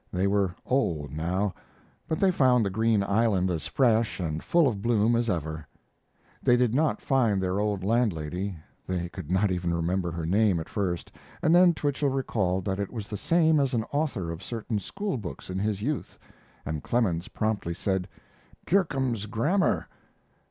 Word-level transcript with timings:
They 0.11 0.25
were 0.25 0.55
old 0.65 1.11
now, 1.13 1.53
but 2.07 2.19
they 2.19 2.31
found 2.31 2.65
the 2.65 2.71
green 2.71 3.03
island 3.03 3.51
as 3.51 3.67
fresh 3.67 4.19
and 4.19 4.41
full 4.41 4.67
of 4.67 4.81
bloom 4.81 5.15
as 5.15 5.29
ever. 5.29 5.67
They 6.41 6.57
did 6.57 6.73
not 6.73 7.03
find 7.03 7.39
their 7.39 7.59
old 7.59 7.83
landlady; 7.83 8.57
they 8.87 9.09
could 9.09 9.29
not 9.29 9.51
even 9.51 9.71
remember 9.75 10.09
her 10.11 10.25
name 10.25 10.59
at 10.59 10.67
first, 10.69 11.11
and 11.43 11.53
then 11.53 11.75
Twichell 11.75 12.09
recalled 12.09 12.65
that 12.65 12.79
it 12.79 12.91
was 12.91 13.09
the 13.09 13.15
same 13.15 13.59
as 13.59 13.75
an 13.75 13.83
author 13.91 14.31
of 14.31 14.41
certain 14.41 14.79
schoolbooks 14.79 15.51
in 15.51 15.59
his 15.59 15.83
youth, 15.83 16.17
and 16.65 16.81
Clemens 16.81 17.27
promptly 17.27 17.75
said, 17.75 18.07
"Kirkham's 18.65 19.27
Grammar." 19.27 19.87